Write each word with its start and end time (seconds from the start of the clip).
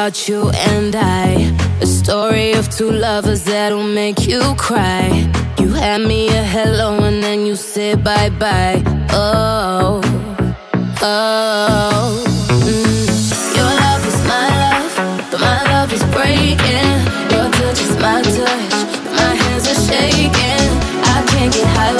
About 0.00 0.28
you 0.28 0.48
and 0.72 0.96
I. 0.96 1.54
A 1.82 1.86
story 1.86 2.52
of 2.52 2.70
two 2.70 2.90
lovers 2.90 3.44
that'll 3.44 3.82
make 3.82 4.26
you 4.26 4.40
cry. 4.56 5.04
You 5.58 5.68
had 5.74 6.00
me 6.00 6.28
a 6.28 6.42
hello 6.42 7.04
and 7.04 7.22
then 7.22 7.44
you 7.44 7.54
said 7.54 8.02
bye 8.02 8.30
bye. 8.30 8.82
Oh, 9.10 10.00
oh. 11.02 12.24
mm. 12.64 13.56
Your 13.56 13.72
love 13.82 14.02
is 14.10 14.20
my 14.32 14.48
love, 14.64 15.30
but 15.30 15.40
my 15.40 15.60
love 15.72 15.92
is 15.92 16.04
breaking. 16.16 16.92
Your 17.32 17.46
touch 17.58 17.80
is 17.86 17.94
my 18.04 18.22
touch, 18.22 18.72
my 19.20 19.32
hands 19.42 19.66
are 19.72 19.80
shaking. 19.88 20.68
I 21.14 21.18
can't 21.30 21.52
get 21.52 21.66
high 21.76 21.99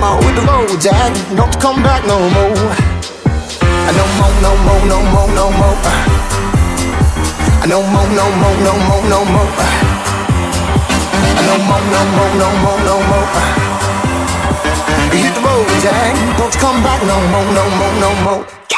no 0.00 0.14
more. 0.14 0.22
Hit 0.22 0.34
the 0.34 0.42
road, 0.42 0.80
Jack, 0.80 1.12
don't 1.36 1.60
come 1.60 1.82
back 1.82 2.06
no 2.06 2.18
more. 2.18 2.54
No 3.98 4.04
more, 4.18 4.34
no 4.42 4.52
more, 4.66 4.82
no 4.86 4.98
more, 5.12 5.28
no 5.34 5.50
more. 5.50 5.76
No 7.66 7.82
more, 7.82 8.08
no 8.08 8.24
more, 8.40 8.56
no 8.66 8.72
more, 8.88 9.04
no 9.08 9.24
more. 9.24 9.50
No 11.46 11.54
more, 11.68 11.84
no 11.94 12.00
more, 12.16 12.32
no 12.42 12.48
more, 12.62 12.80
no 12.88 12.96
more. 13.10 13.28
Hit 15.12 15.34
the 15.34 15.40
road, 15.40 15.68
Jack, 15.82 16.14
don't 16.38 16.54
come 16.54 16.82
back 16.82 17.00
no 17.02 17.16
more, 17.32 17.48
no 17.54 17.64
more, 17.78 17.94
no 18.00 18.10
more. 18.24 18.77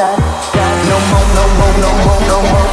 No 0.00 0.06
more, 0.08 0.16
no 1.36 1.44
more, 1.60 1.76
no 1.76 1.90
more, 2.00 2.20
no 2.24 2.36
more. 2.40 2.68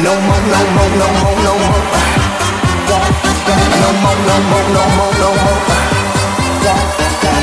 No 0.00 0.12
more, 0.22 0.42
no 0.46 0.60
more, 0.76 0.92
no 1.00 1.06
more, 1.18 1.36
no 1.42 1.52
more. 1.58 1.82
No 3.82 3.88
more, 4.02 4.18
no 4.22 4.36
more, 4.50 4.66
no 4.70 4.82
more, 4.96 5.14
no 5.18 5.30
more. 5.42 5.60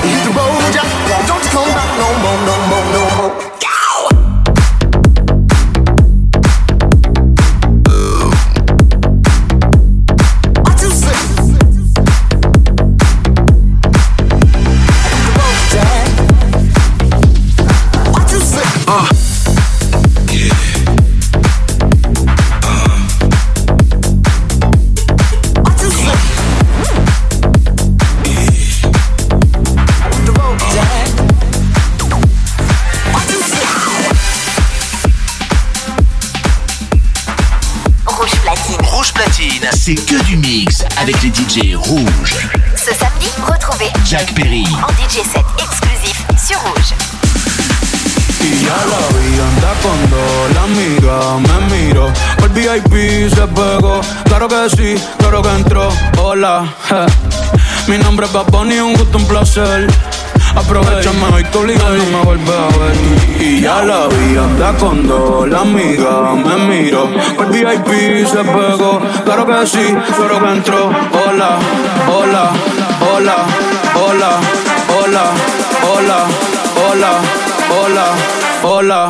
Hit 0.07 0.19
the 0.23 0.31
road. 0.31 0.63
Don't 1.27 1.43
come 1.51 1.69
back 1.75 1.91
no 1.99 2.07
more, 2.23 2.39
no 2.47 2.55
more. 2.69 2.78
C'est 39.89 39.95
que 39.95 40.23
du 40.25 40.37
mix 40.37 40.83
avec 41.01 41.15
les 41.23 41.29
DJ 41.29 41.73
rouges. 41.75 42.35
Ce 42.75 42.93
samedi, 42.93 43.27
retrouvez 43.41 43.89
Jack 44.05 44.35
Perry, 44.35 44.63
en 44.83 44.91
DJ 44.93 45.23
set 45.23 45.45
exclusif 45.57 46.23
sur 46.37 46.59
Rouge. 46.59 46.93
Y 48.39 48.65
ya 48.65 48.77
la 48.85 49.07
vi, 49.17 49.39
anda 49.39 49.73
con 49.81 49.99
dos, 50.11 50.53
la 50.53 50.63
amiga 50.63 51.39
me 51.39 51.75
miró, 51.75 52.11
por 52.37 52.49
VIP 52.49 53.33
se 53.33 53.47
pegó, 53.47 54.01
claro 54.25 54.47
que 54.47 54.69
sí, 54.69 55.03
claro 55.17 55.41
que 55.41 55.49
entró, 55.49 55.89
hola, 56.19 56.71
je. 56.87 57.91
mi 57.91 57.97
nombre 57.97 58.27
es 58.27 58.31
Bad 58.31 58.51
Bunny, 58.51 58.79
un 58.79 58.93
gusto, 58.93 59.17
un 59.17 59.25
placer, 59.25 59.87
aprovechame 60.55 61.25
hoy 61.33 61.43
que 61.43 61.57
obligado 61.57 61.95
no 61.97 62.05
me 62.05 62.23
vuelve 62.23 62.53
a 62.53 62.67
ver, 62.77 63.41
y 63.41 63.61
ya 63.61 63.83
la 63.83 64.07
vi, 64.07 64.37
anda 64.37 64.73
con 64.77 65.07
dos, 65.07 65.47
la 65.49 65.61
amiga 65.61 66.33
me 66.35 66.55
miró, 66.67 67.09
por 67.35 67.49
VIP 67.51 68.25
se 68.27 68.43
pegó, 68.43 68.99
claro 69.25 69.45
que 69.45 69.67
sí, 69.67 69.95
claro 70.15 70.39
que 70.41 70.51
entró, 70.51 70.85
hola, 70.87 71.59
hola, 72.07 72.51
hola, 73.13 73.35
hola, 73.95 74.31
hola, 75.01 75.23
hola, 75.83 76.27
hola, 76.85 77.11
hola, 77.71 78.05
hola. 78.63 79.09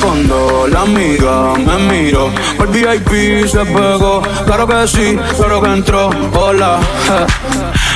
cuando 0.00 0.66
la 0.68 0.82
amiga 0.82 1.54
me 1.54 1.76
miró. 1.90 2.30
El 2.58 2.66
VIP 2.66 3.46
se 3.46 3.64
pegó, 3.64 4.22
claro 4.44 4.66
que 4.66 4.88
sí, 4.88 5.18
claro 5.36 5.60
que 5.62 5.72
entró. 5.72 6.10
Hola, 6.34 6.78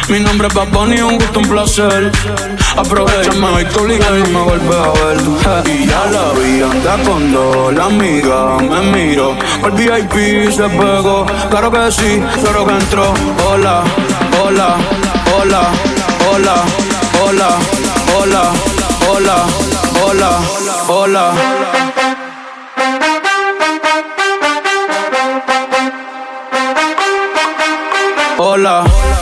mi 0.09 0.21
nombre 0.21 0.49
es 0.49 0.55
Baboni, 0.55 1.01
un 1.01 1.17
gusto, 1.17 1.41
un 1.41 1.49
placer. 1.49 2.13
Aprovechame 2.77 3.47
hoy 3.47 3.65
que 3.65 3.79
obligado 3.79 4.17
no 4.17 4.27
me 4.27 4.43
vuelve 4.43 4.77
a 4.77 4.91
ver. 4.93 5.71
Y 5.71 5.87
ya 5.87 6.07
la 6.11 6.33
vi 6.39 6.63
andar 6.63 7.01
cuando 7.01 7.71
la 7.73 7.85
amiga 7.87 8.57
me 8.59 8.81
miró. 8.93 9.37
El 9.65 9.71
VIP 9.73 10.51
se 10.53 10.69
pegó, 10.69 11.27
claro 11.51 11.71
que 11.71 11.93
sí, 11.93 12.23
claro 12.43 12.67
que 12.67 12.73
entró. 12.73 13.15
Hola, 13.51 13.83
hola, 14.43 14.77
hola, 15.37 15.63
hola, 16.33 16.55
hola, 17.23 17.49
hola, 18.19 18.53
hola. 19.11 19.47
hola. 20.07 20.41
hola. 20.89 21.35
hola. 21.35 21.84
Hola. 28.55 29.14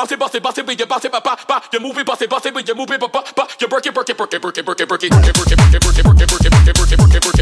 bounce 0.00 0.12
it, 0.12 0.18
bounce 0.18 0.34
it, 0.34 0.42
bounce 0.42 0.58
it, 0.58 0.80
you 0.80 0.86
bounce 0.86 1.04
it, 1.04 1.12
ba 1.12 1.20
ba 1.20 1.36
ba. 1.46 1.62
You 1.72 1.80
move 1.80 1.98
it, 1.98 2.06
bounce 2.06 2.22
it, 2.22 2.30
bounce 2.30 2.46
it, 2.46 2.68
you 2.68 2.74
move 2.74 2.90
it, 2.90 3.00
ba 3.00 3.08
ba 3.08 3.22
ba. 3.36 3.46
You 3.60 3.68
work 3.68 3.84
it, 3.84 3.94
work 3.94 4.08
it, 4.08 4.18
work 4.18 4.32
it, 4.32 4.42
work 4.42 4.56
it, 4.56 4.66
work 4.66 4.80
it, 4.80 4.90
work 4.90 5.02
it, 5.02 5.12
work 5.12 5.28
it, 5.28 5.36
work 5.36 5.52
it, 5.52 5.84
work 5.84 5.98
it, 5.98 6.06
work 6.06 6.20
it, 6.20 6.32
work 6.32 6.40
it, 6.40 6.78
work 6.78 6.92
it, 6.92 6.98
work 6.98 7.14
it, 7.14 7.26
work 7.26 7.38
it. 7.38 7.39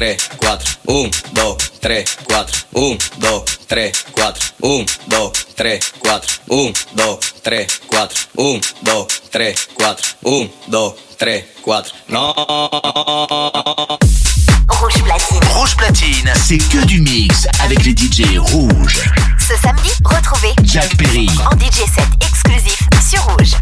3, 0.00 0.16
4, 0.40 0.78
1, 0.88 1.10
2, 1.34 1.56
3, 1.82 2.04
4, 2.26 2.66
1, 2.74 2.96
2, 3.20 3.44
3, 3.68 3.92
4, 4.16 4.54
1, 4.62 4.86
2, 5.08 5.32
3, 5.56 5.78
4, 6.02 6.40
1, 6.48 6.72
2, 6.96 7.18
3, 7.42 7.66
4, 7.90 8.30
1, 8.38 8.60
2, 8.82 9.06
3, 9.30 9.54
4, 9.78 10.16
1, 10.24 10.48
2, 10.68 10.94
3, 11.18 11.42
4, 11.62 11.94
non 12.08 12.32
Rouge 14.70 15.02
Platine. 15.04 15.44
Rouge 15.50 15.76
Platine, 15.76 16.32
c'est 16.46 16.56
que 16.56 16.82
du 16.86 17.02
mix 17.02 17.46
avec 17.62 17.84
les 17.84 17.92
DJ 17.92 18.38
rouges. 18.38 19.02
Ce 19.38 19.54
samedi, 19.60 19.90
retrouvez 20.02 20.54
Jack 20.62 20.96
Perry 20.96 21.28
en 21.44 21.54
DJ 21.58 21.84
set 21.94 22.08
exclusif 22.22 22.78
sur 23.06 23.22
Rouge. 23.24 23.54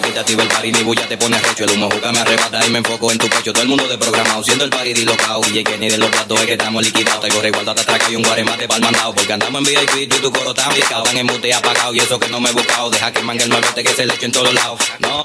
Quita, 0.00 0.20
activa 0.20 0.42
el 0.42 0.48
party, 0.48 0.72
ni 0.72 0.82
bulla 0.82 1.06
te 1.06 1.16
pone 1.16 1.38
recho. 1.38 1.64
El 1.64 1.72
humo 1.72 1.90
juca 1.90 2.12
me 2.12 2.20
arrebata 2.20 2.64
y 2.66 2.70
me 2.70 2.78
enfoco 2.78 3.12
en 3.12 3.18
tu 3.18 3.28
pecho. 3.28 3.52
Todo 3.52 3.62
el 3.62 3.68
mundo 3.68 3.86
desprogramado, 3.86 4.42
siendo 4.42 4.64
el 4.64 4.70
party 4.70 4.94
dislocado. 4.94 5.40
DJ 5.42 5.78
ni 5.78 5.90
de 5.90 5.98
los 5.98 6.08
platos 6.08 6.40
es 6.40 6.46
que 6.46 6.52
estamos 6.52 6.82
liquidados. 6.84 7.20
Tengo 7.20 7.40
reguarda, 7.42 7.74
te 7.74 7.80
atraca 7.82 8.10
y 8.10 8.16
un 8.16 8.22
guaremate 8.22 8.66
pa'l 8.68 8.80
mandado. 8.80 9.14
Porque 9.14 9.32
andamos 9.32 9.60
en 9.60 9.64
VIP 9.64 9.96
y 9.96 10.06
tu 10.06 10.32
coro 10.32 10.54
tan 10.54 10.72
picado. 10.72 11.02
Tan 11.02 11.16
en 11.16 11.26
mute 11.26 11.52
apagado 11.52 11.94
y 11.94 12.00
eso 12.00 12.18
que 12.18 12.28
no 12.28 12.40
me 12.40 12.50
he 12.50 12.52
buscado. 12.52 12.90
Deja 12.90 13.12
que 13.12 13.22
mangue 13.22 13.44
el 13.44 13.50
nuevete 13.50 13.84
que 13.84 13.92
se 13.92 14.06
le 14.06 14.14
echo 14.14 14.26
en 14.26 14.32
todos 14.32 14.54
lados. 14.54 14.80
No. 15.00 15.24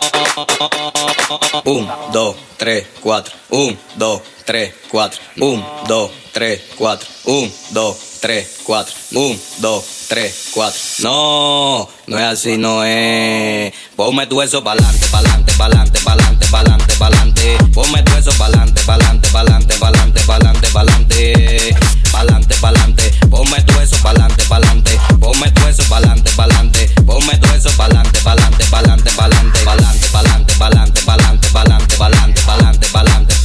Dos, 2.12 2.36
tres, 2.58 2.88
cuatro. 3.02 3.34
Un, 3.50 3.78
dos, 3.96 4.22
tres, 4.46 4.74
cuatro. 4.90 5.22
Un, 5.38 5.64
dos, 5.88 6.12
tres, 6.32 6.62
cuatro. 6.78 7.08
Un, 7.26 7.52
dos, 7.72 7.98
tres, 8.20 8.48
cuatro. 8.64 8.94
Un, 9.14 9.40
dos, 9.60 9.84
tres, 10.08 10.50
cuatro. 10.54 10.80
No, 11.00 11.88
no 12.08 12.18
es 12.18 12.24
así, 12.24 12.58
no 12.58 12.84
es. 12.84 13.74
Ponme 13.96 14.28
tu 14.28 14.42
eso 14.42 14.64
pa'lante, 14.64 15.08
pa'lante, 15.08 15.54
pa'lante, 15.54 16.00
pa'lante, 16.00 16.48
pa'lante, 16.48 16.94
pa'lante. 16.96 17.58
Ponme 17.74 18.04
tu 18.04 18.16
eso 18.16 18.32
pa'lante, 18.38 18.82
pa'lante, 18.84 19.30
pa'lante, 19.30 19.74
pa'lante, 19.80 20.24
pa'lante, 20.26 20.68
pa'lante. 20.70 21.76
Pa'lante, 22.12 22.56
pa'lante. 22.56 23.12
Ponme 23.30 23.62
tu 23.64 23.80
eso 23.80 23.98
pa'lante, 24.02 24.44
pa'lante. 24.46 25.00
Ponme 25.20 25.52
tu 25.52 25.68
eso 25.68 25.84
pa'lante, 25.90 26.32
pa'lante. 26.36 26.90
Ponme 27.06 27.38
tu 27.38 27.54
eso 27.54 27.70
pa'lante, 27.78 28.20
pa'lante, 28.22 28.64
pa'lante, 28.70 29.12
pa'lante, 29.12 29.60
pa'lante, 29.64 30.08
pa'lante, 30.12 30.52
pa'lante, 30.58 31.02
pa'lante, 31.04 31.98
pa'lante, 31.98 32.42
pa'lante, 32.46 32.88
pa'lante, 32.92 33.36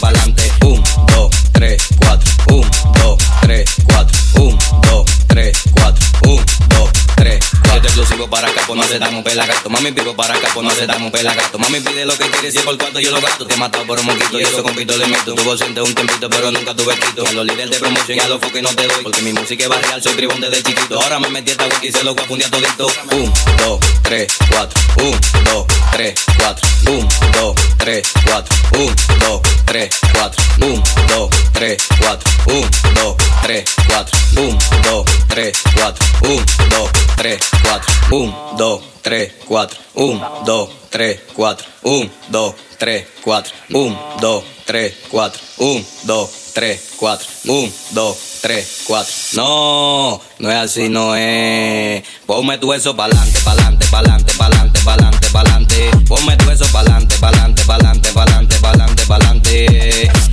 pa'lante. 0.00 0.52
Un, 0.64 0.82
dos, 1.06 1.30
tres, 1.52 1.82
cuatro. 1.98 2.66
Tres, 3.42 3.70
cuatro 3.86 4.20
exclusivo 8.20 8.28
para 8.28 8.48
acá, 8.48 8.62
pues 8.66 8.78
no 8.78 8.86
se 8.86 8.98
damos 8.98 9.24
pelagato. 9.24 9.70
Mami 9.70 9.92
pico 9.92 10.14
para 10.14 10.34
pues 10.34 10.66
no 10.66 10.70
se 10.70 10.86
damos 10.86 11.10
pelagato. 11.10 11.58
Mami 11.58 11.80
pide 11.80 12.04
lo 12.04 12.16
que 12.16 12.28
quiere, 12.30 12.50
si 12.50 12.58
es 12.58 12.64
por 12.64 12.76
cuarto 12.76 13.00
yo 13.00 13.10
lo 13.10 13.20
gasto. 13.20 13.46
Te 13.46 13.54
he 13.54 13.84
por 13.86 13.98
un 13.98 14.06
moquito 14.06 14.38
y 14.38 14.42
eso 14.42 14.62
con 14.62 14.74
pito 14.74 14.96
le 14.96 15.06
meto. 15.06 15.34
Tuvo 15.34 15.56
siente 15.56 15.80
un 15.80 15.94
tiempito, 15.94 16.28
pero 16.28 16.50
nunca 16.50 16.74
tuve 16.74 16.94
quito. 16.96 17.26
A 17.26 17.32
los 17.32 17.46
líderes 17.46 17.70
de 17.70 17.78
promoción 17.78 18.18
y 18.18 18.20
a 18.20 18.28
los 18.28 18.40
foques 18.40 18.62
no 18.62 18.70
te 18.70 18.86
doy. 18.86 19.02
Porque 19.02 19.22
mi 19.22 19.32
música 19.32 19.64
es 19.64 19.68
barrial, 19.68 20.02
soy 20.02 20.14
tribón 20.14 20.40
desde 20.40 20.62
chiquito. 20.62 21.00
Ahora 21.00 21.18
me 21.18 21.28
metí 21.28 21.52
esta 21.52 21.64
wiki 21.66 21.88
y 21.88 22.22
a 22.22 22.26
fundir 22.26 22.50
todito. 22.50 22.86
Un, 23.12 23.32
dos, 23.58 23.80
tres, 24.02 24.32
cuatro. 24.48 24.80
Un, 24.96 25.20
dos, 25.44 25.66
tres, 25.92 26.14
cuatro. 26.36 26.68
Un, 26.88 27.08
dos, 27.32 27.54
tres, 27.78 28.08
cuatro. 28.24 28.58
Un, 28.76 28.94
dos, 29.20 29.40
tres, 29.66 29.90
cuatro. 30.12 30.42
Un, 30.58 30.82
dos, 31.08 31.30
tres, 31.52 31.78
cuatro. 32.00 32.30
Un, 32.46 32.68
dos, 32.96 33.16
tres, 33.42 33.64
cuatro. 33.88 34.18
Un, 34.36 34.58
dos, 34.82 35.04
tres, 35.28 35.52
cuatro. 35.74 36.06
Un, 36.22 36.44
dos, 36.70 36.90
tres, 37.16 37.40
cuatro. 37.62 38.09
1, 38.10 38.56
2, 38.58 38.82
3, 39.02 39.32
4. 39.46 39.78
1, 39.94 40.42
2, 40.44 40.70
3, 40.90 41.20
4. 41.36 41.66
1, 41.82 42.10
2, 42.28 42.54
3, 42.76 43.06
4. 43.22 43.54
1, 43.70 43.96
2, 44.20 44.44
3, 44.66 44.94
4. 45.12 45.40
1, 45.58 45.84
2, 46.04 46.30
3, 46.52 46.80
4. 46.98 47.28
1, 47.44 47.72
2, 47.92 48.16
3, 48.42 48.82
4. 48.86 49.12
No, 49.34 50.20
no 50.40 50.50
es 50.50 50.56
así, 50.56 50.88
no 50.88 51.14
es. 51.14 52.02
Ponme 52.26 52.58
tu 52.58 52.72
eso 52.72 52.96
pa'lante, 52.96 53.38
pa'lante, 53.44 53.86
pa'lante, 53.86 54.32
pa'lante, 54.36 54.80
pa'lante, 54.80 55.28
pa'lante. 55.30 55.90
Ponme 56.08 56.36
tu 56.36 56.50
eso 56.50 56.66
pa'lante, 56.72 57.16
pa'lante, 57.18 57.64
pa'lante, 57.64 58.12
pa'lante, 58.12 58.56
pa'lante, 58.60 59.06
pa'lante. 59.06 60.29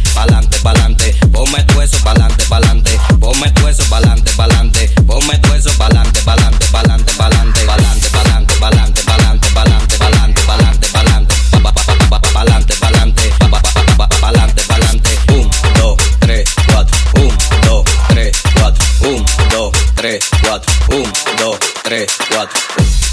Pa'lante. 0.67 1.15
Ponme 1.31 1.63
tu 1.63 1.79
eso 1.79 1.97
pa'lante, 2.03 2.43
pa'lante. 2.49 2.99
Ponme 3.21 3.49
tu 3.51 3.67
eso 3.69 3.83
pa'lante, 3.89 4.29
pa'lante. 4.35 4.89
Ponme 5.07 5.37
tu 5.39 5.53
eso 5.53 5.71
pa'lante, 5.77 6.21
pa'lante, 6.23 6.65
pa'lante, 6.73 7.13
pa'lante, 7.15 7.61
pa'lante, 7.65 8.09
pa'lante, 8.11 8.53
pa'lante, 8.59 9.01
pa'lante, 9.05 9.47
pa'lante, 9.53 9.97
pa'lante, 9.97 10.41
pa'lante, 10.45 10.87
pa'lante, 10.91 11.35
pa 11.51 11.59
pa 11.61 11.71
pa 11.71 11.93
pa 12.09 12.19
pa 12.19 12.19
pa'lante, 12.33 12.73
pa'lante, 12.81 13.31
pa 13.39 13.47
pa 13.47 13.59
pa 13.61 13.81
pa 13.97 14.07
pa 14.09 14.15
pa'lante, 14.19 14.61
pa'lante. 14.67 15.11
Un, 15.31 15.49
dos, 15.79 15.95
tres, 16.19 16.43
cuatro. 16.67 16.97
Un, 17.15 17.31
dos, 17.63 17.83
tres, 18.09 18.31
cuatro. 18.53 18.83
Un, 19.07 19.25
dos, 19.49 19.71
tres, 19.95 20.19
cuatro. 20.41 20.73
Un, 20.89 21.13
dos, 21.37 21.57
tres, 21.81 22.11
cuatro. 22.29 23.06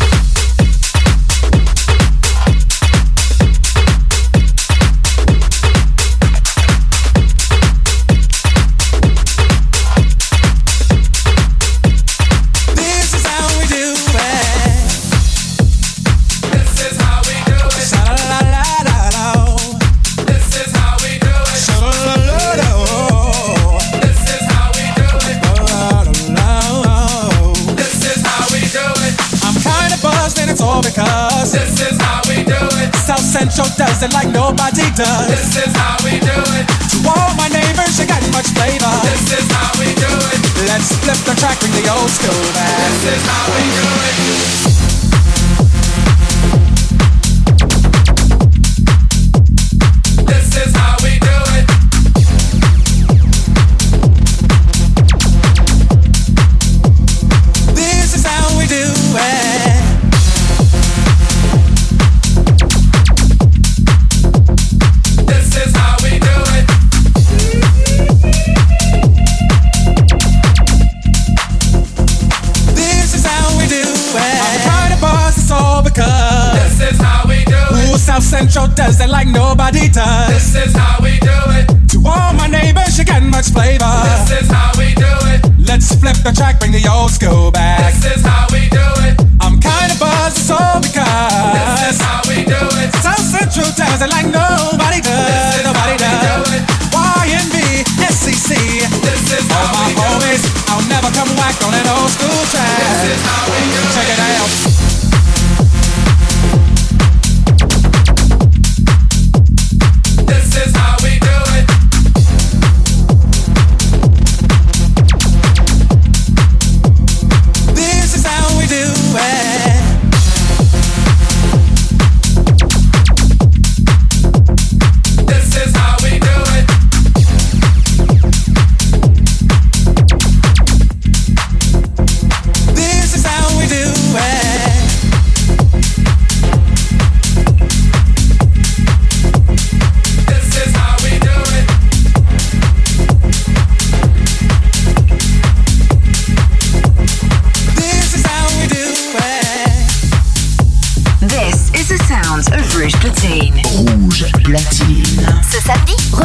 Central 33.35 33.67
does 33.77 34.01
it 34.01 34.13
like 34.15 34.29
nobody 34.31 34.87
does. 34.95 35.27
This 35.27 35.67
is 35.67 35.75
how 35.75 35.99
we 36.07 36.23
do 36.23 36.39
it. 36.55 36.67
To 36.95 36.99
all 37.11 37.35
my 37.35 37.49
neighbors, 37.51 37.99
you 37.99 38.07
got 38.07 38.23
much 38.31 38.47
flavor. 38.55 38.95
This 39.11 39.43
is 39.43 39.51
how 39.51 39.75
we 39.75 39.91
do 39.91 40.07
it. 40.07 40.39
Let's 40.71 40.95
flip 41.03 41.19
the 41.27 41.35
track, 41.43 41.59
bring 41.59 41.73
the 41.73 41.83
old 41.91 42.11
school 42.11 42.31
back. 42.55 42.79
This 43.03 43.19
is 43.19 43.27
how 43.27 43.51
we 43.51 43.63
do 43.75 43.81
it. 43.81 43.84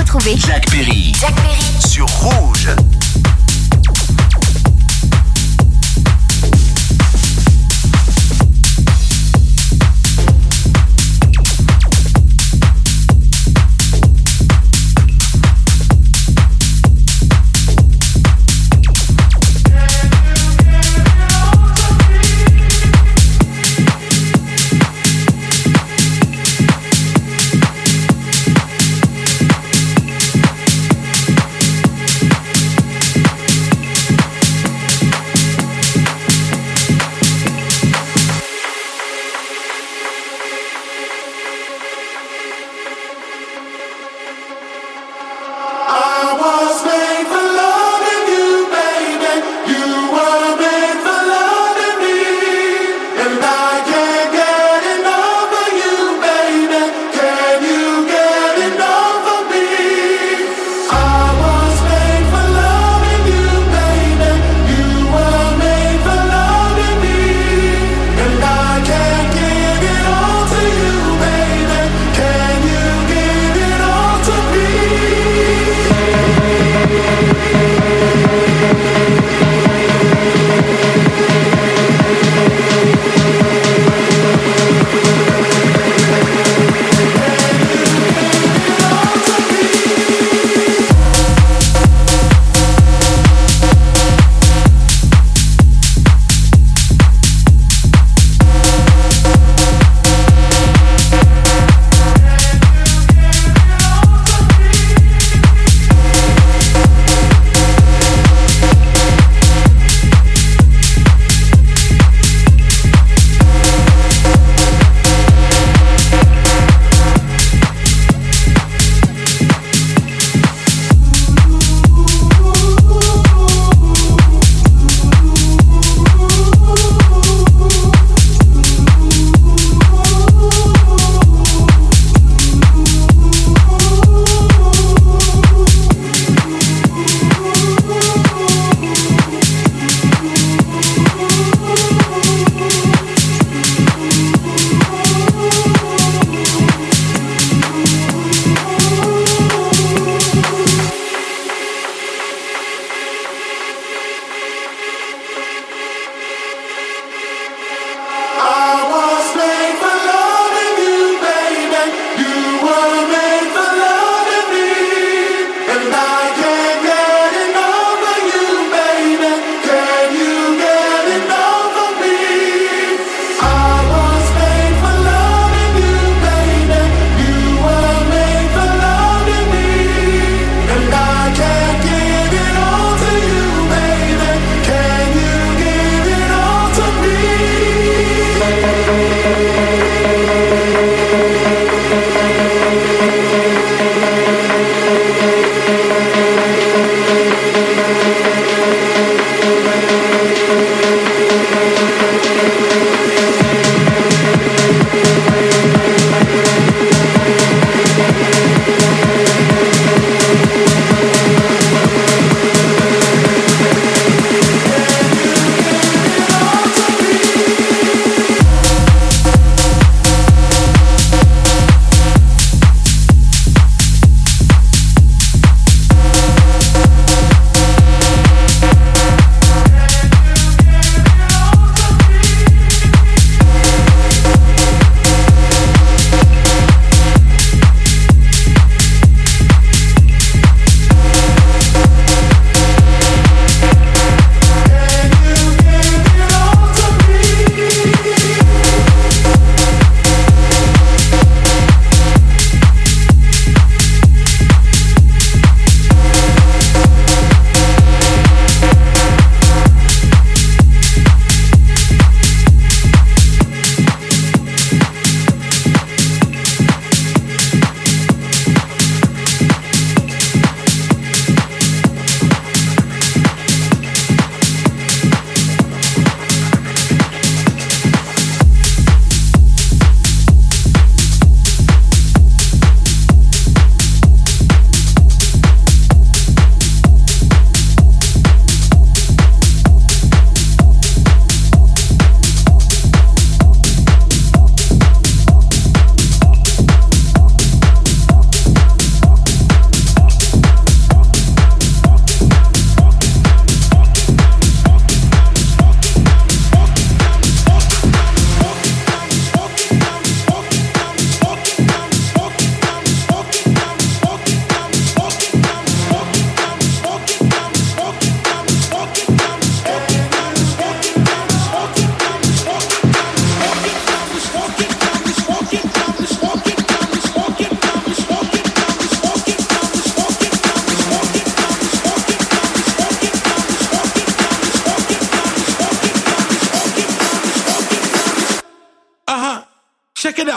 Samedi, 0.10 0.34
retrouvez 0.34 0.38
Jack 0.38 0.66
Perry. 0.70 1.12
Jack 1.20 1.36
Perry. 1.36 1.88
Sur 1.88 2.06
Rouge. 2.08 2.99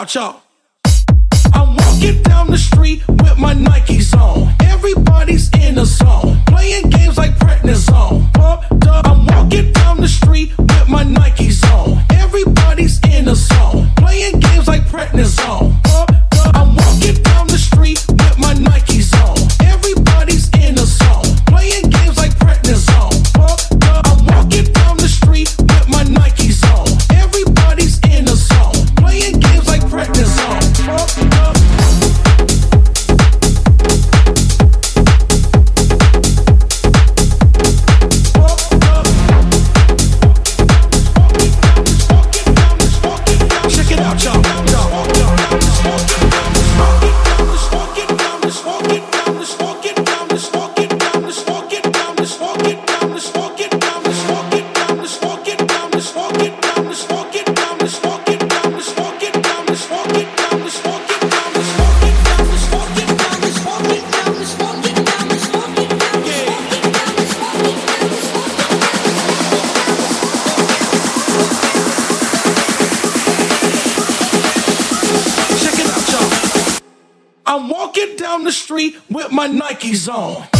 out, 0.03 0.14
y'all. 0.16 0.42
I'm 1.55 1.76
walking 1.76 2.22
down 2.22 2.48
the 2.48 2.59
street 2.59 3.07
with 3.07 3.38
my 3.38 3.55
Nikes 3.55 4.12
on. 4.18 4.53
Everybody's 4.61 5.48
in 5.55 5.76
the 5.76 5.84
zone, 5.84 6.42
playing 6.46 6.90
games 6.90 7.16
like 7.16 7.36
prednisone. 7.38 8.32
Pumped 8.34 8.86
up. 8.88 9.07
I'm 9.07 9.26
walking 9.26 9.70
down 9.72 10.00
the 10.00 10.09
street 10.09 10.59
with 10.59 10.88
my 10.88 11.05
Nikes 11.05 11.62
on. 11.72 12.05
Everybody's 12.11 12.98
in 13.14 13.26
the 13.26 13.36
zone, 13.36 13.92
playing 13.96 14.40
games 14.40 14.66
like 14.66 14.82
prednisone. 14.82 15.91
Rocky 79.83 80.09
on. 80.09 80.51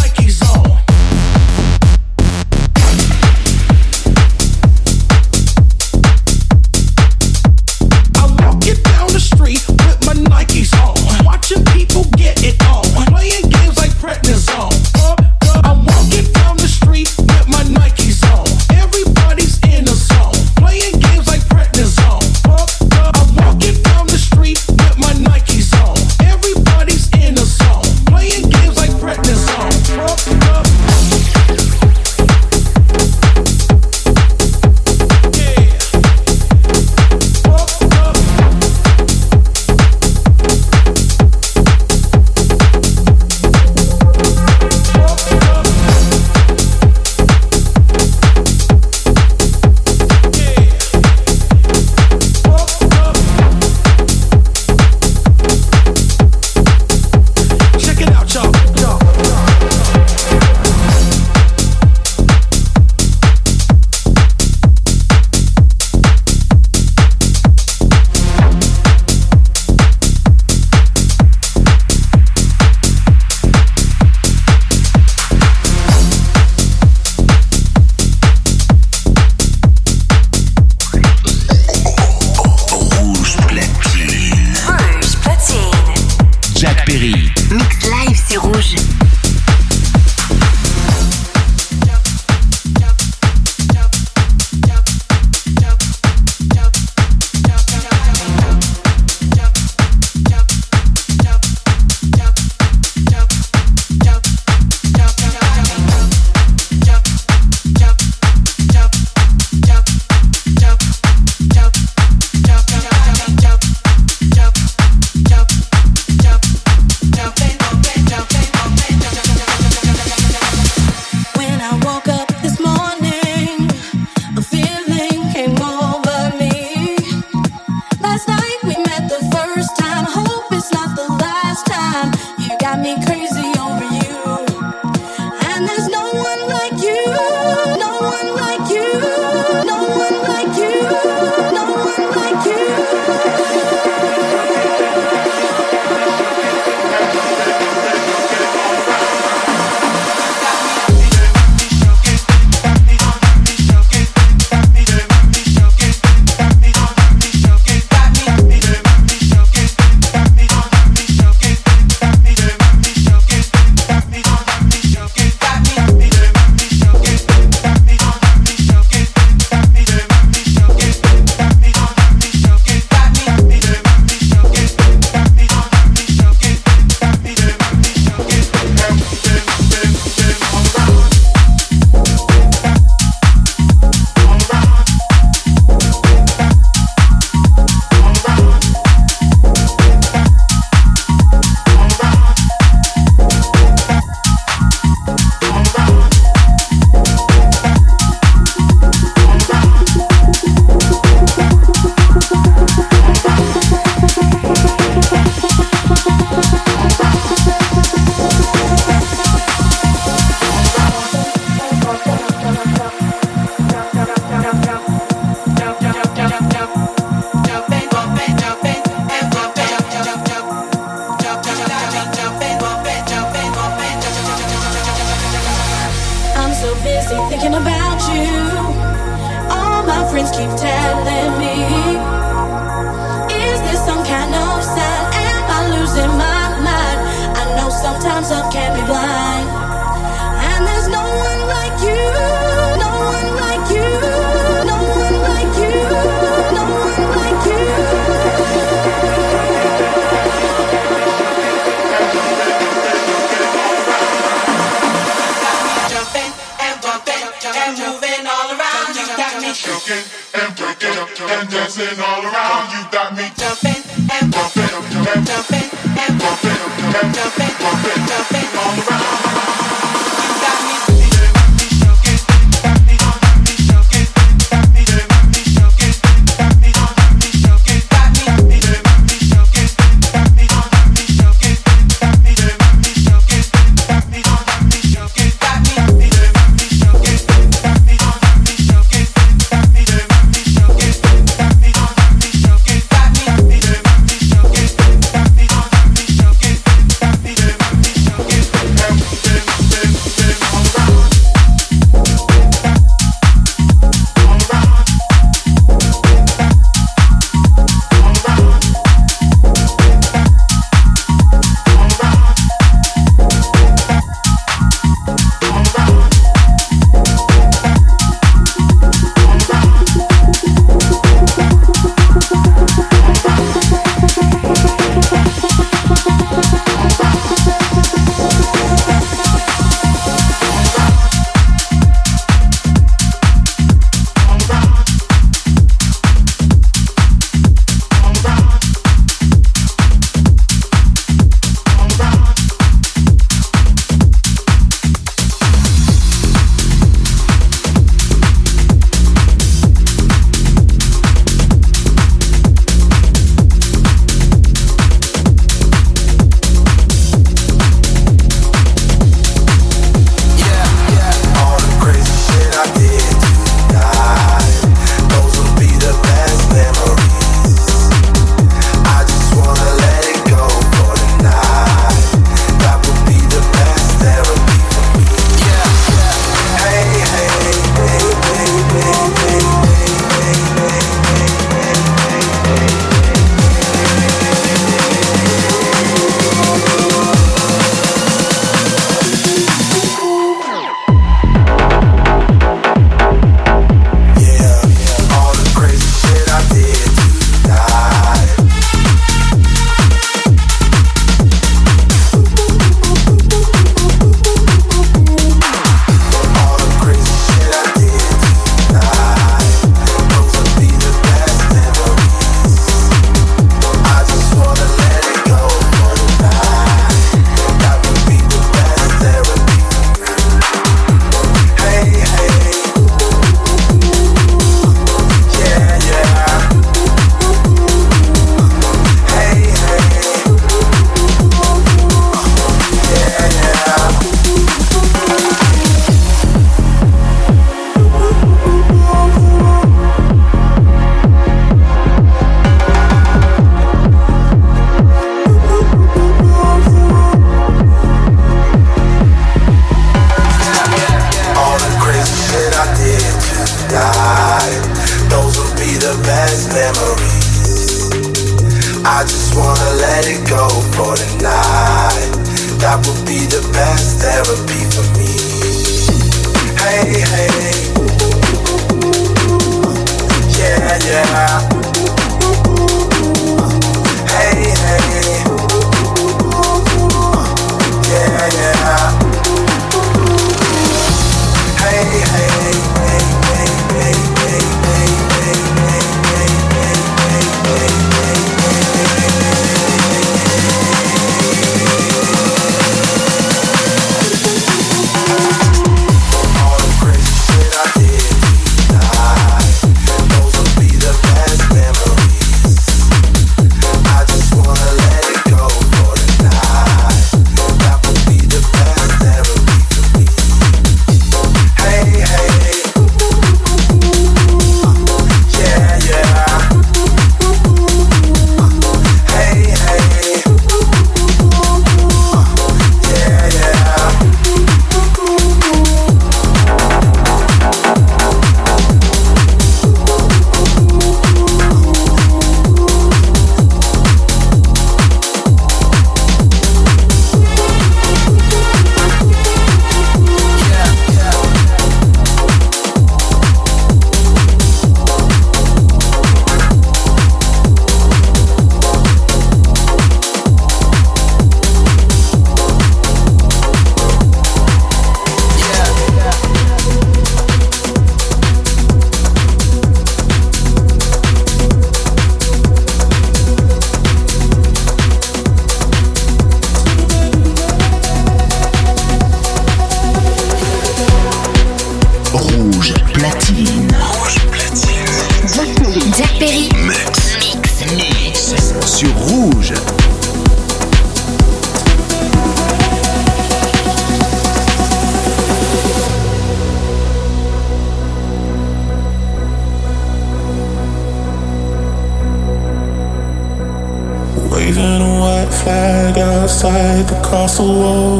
Outside 596.33 596.87
the 596.87 596.99
castle 597.07 597.53
wall. 597.61 597.99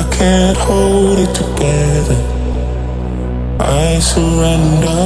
I 0.00 0.02
can't 0.16 0.56
hold 0.56 1.18
it 1.18 1.34
together. 1.34 2.16
I 3.60 3.98
surrender. 3.98 5.02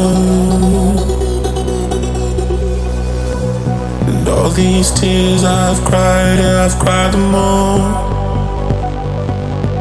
And 4.06 4.28
all 4.28 4.50
these 4.50 4.92
tears 4.92 5.42
I've 5.42 5.84
cried, 5.84 6.38
I've 6.38 6.78
cried 6.78 7.12
them 7.12 7.34
all. 7.34 7.80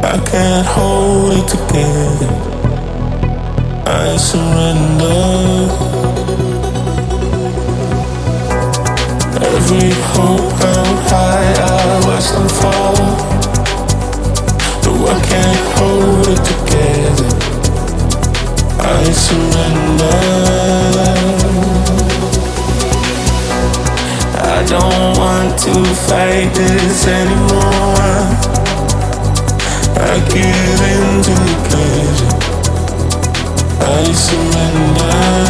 I 0.03 0.17
can't 0.25 0.65
hold 0.65 1.33
it 1.33 1.47
together. 1.47 2.31
I 3.85 4.17
surrender. 4.17 5.84
Every 9.67 9.89
hope 10.13 10.53
held 10.61 10.99
high, 11.09 11.49
I 11.57 11.97
watch 12.05 12.29
them 12.29 12.47
fall. 12.47 12.95
Though 14.83 15.07
I 15.09 15.17
can't 15.25 15.65
hold 15.73 16.27
it 16.29 16.41
together, 16.45 17.31
I 18.79 19.09
surrender. 19.25 20.21
I 24.37 24.61
don't 24.69 25.17
want 25.17 25.57
to 25.61 25.73
fight 26.05 26.53
this 26.53 27.07
anymore. 27.07 28.21
I 29.97 30.13
give 30.29 30.81
in 30.93 31.23
to 31.25 31.33
the 31.41 31.57
pleasure. 31.65 32.35
I 33.81 34.13
surrender. 34.13 35.44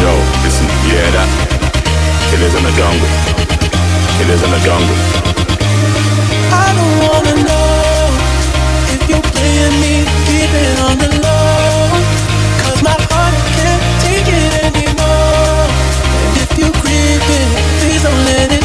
Yo, 0.00 0.12
listen, 0.42 0.64
you 0.88 0.96
hear 0.96 1.10
that? 1.12 1.28
Killers 2.30 2.54
in 2.56 2.64
the 2.64 2.72
jungle. 2.72 3.10
Killers 4.16 4.42
in 4.42 4.50
the 4.50 4.60
jungle. 4.64 4.96
I 6.48 6.68
don't 6.72 6.96
wanna 7.04 7.34
know 7.44 8.08
if 8.96 9.02
you're 9.10 9.26
playing 9.34 9.76
me, 9.84 10.08
keeping 10.24 10.76
on 10.88 10.96
the 11.04 11.10
low. 11.20 11.92
Cause 12.64 12.80
my 12.82 12.96
heart 13.12 13.36
can't 13.60 13.84
take 14.00 14.28
it 14.40 14.52
anymore. 14.72 15.68
And 16.24 16.32
if 16.44 16.50
you 16.56 16.68
creep 16.80 17.24
it, 17.38 17.48
please 17.80 18.02
don't 18.02 18.24
let 18.24 18.52
it. 18.52 18.59